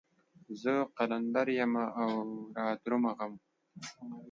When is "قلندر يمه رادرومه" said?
0.97-3.11